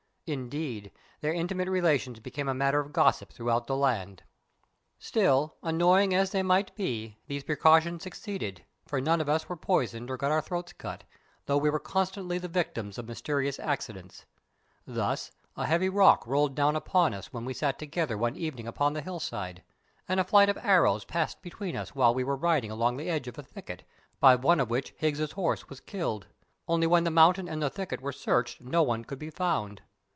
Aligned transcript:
Indeed, 0.27 0.93
their 1.19 1.33
intimate 1.33 1.67
relations 1.67 2.21
became 2.21 2.47
a 2.47 2.53
matter 2.53 2.79
of 2.79 2.93
gossip 2.93 3.33
throughout 3.33 3.67
the 3.67 3.75
land. 3.75 4.23
Still, 4.97 5.57
annoying 5.61 6.13
as 6.15 6.31
they 6.31 6.41
might 6.41 6.73
be, 6.73 7.17
these 7.27 7.43
precautions 7.43 8.03
succeeded, 8.03 8.63
for 8.87 9.01
none 9.01 9.19
of 9.19 9.27
us 9.27 9.49
were 9.49 9.57
poisoned 9.57 10.09
or 10.09 10.15
got 10.15 10.31
our 10.31 10.41
throats 10.41 10.71
cut, 10.71 11.03
although 11.41 11.57
we 11.61 11.69
were 11.69 11.81
constantly 11.81 12.37
the 12.37 12.47
victims 12.47 12.97
of 12.97 13.09
mysterious 13.09 13.59
accidents. 13.59 14.25
Thus, 14.87 15.31
a 15.57 15.65
heavy 15.65 15.89
rock 15.89 16.25
rolled 16.25 16.55
down 16.55 16.77
upon 16.77 17.13
us 17.13 17.33
when 17.33 17.43
we 17.43 17.53
sat 17.53 17.77
together 17.77 18.17
one 18.17 18.37
evening 18.37 18.67
upon 18.69 18.93
the 18.93 19.01
hill 19.01 19.19
side, 19.19 19.63
and 20.07 20.17
a 20.17 20.23
flight 20.23 20.47
of 20.47 20.57
arrows 20.59 21.03
passed 21.03 21.41
between 21.41 21.75
us 21.75 21.93
while 21.93 22.13
we 22.13 22.23
were 22.23 22.37
riding 22.37 22.71
along 22.71 22.95
the 22.95 23.09
edge 23.09 23.27
of 23.27 23.37
a 23.37 23.43
thicket, 23.43 23.83
by 24.21 24.35
one 24.35 24.61
of 24.61 24.69
which 24.69 24.93
Higgs's 24.97 25.33
horse 25.33 25.67
was 25.67 25.81
killed. 25.81 26.27
Only 26.69 26.87
when 26.87 27.03
the 27.03 27.11
mountain 27.11 27.49
and 27.49 27.61
the 27.61 27.69
thicket 27.69 27.99
were 27.99 28.13
searched 28.13 28.61
no 28.61 28.81
one 28.81 29.03
could 29.03 29.19
be 29.19 29.29
found. 29.29 29.81